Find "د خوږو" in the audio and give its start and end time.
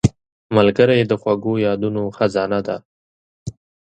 1.07-1.53